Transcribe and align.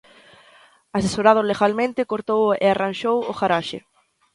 Asesorado 0.99 1.41
legalmente, 1.51 2.09
cortou 2.11 2.43
e 2.63 2.65
arranxou 2.69 3.17
o 3.31 3.33
garaxe. 3.39 3.79